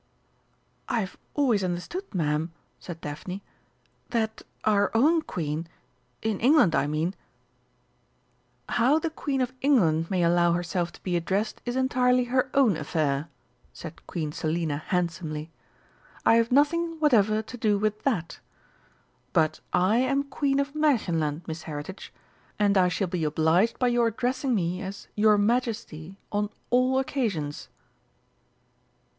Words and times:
'""I've 0.89 1.15
always 1.35 1.63
understood, 1.63 2.15
Ma'am," 2.15 2.51
said 2.79 3.01
Daphne, 3.01 3.43
"that 4.09 4.41
our 4.63 4.89
own 4.95 5.21
Queen 5.21 5.67
in 6.23 6.39
England, 6.39 6.73
I 6.73 6.87
mean" 6.87 7.13
"How 8.79 8.97
the 8.97 9.11
Queen 9.11 9.41
of 9.41 9.53
England 9.61 10.09
may 10.09 10.23
allow 10.23 10.53
herself 10.53 10.91
to 10.93 11.03
be 11.03 11.15
addressed 11.15 11.61
is 11.67 11.75
entirely 11.75 12.23
her 12.23 12.49
own 12.55 12.77
affair," 12.77 13.29
said 13.73 14.07
Queen 14.07 14.31
Selina 14.31 14.77
handsomely; 14.77 15.51
"I 16.25 16.37
have 16.37 16.51
nothing 16.51 16.99
whatever 16.99 17.43
to 17.43 17.55
do 17.57 17.77
with 17.77 18.01
that. 18.01 18.39
But 19.33 19.59
I 19.71 19.97
am 19.97 20.23
Queen 20.23 20.59
of 20.59 20.73
Märchenland, 20.73 21.47
Miss 21.47 21.61
Heritage, 21.69 22.11
and 22.57 22.75
I 22.75 22.87
shall 22.87 23.07
be 23.07 23.23
obliged 23.23 23.77
by 23.77 23.89
your 23.89 24.07
addressing 24.07 24.55
me 24.55 24.81
as 24.81 25.09
'Your 25.13 25.37
Majesty' 25.37 26.17
on 26.31 26.49
all 26.71 26.97
occasions." 26.97 27.69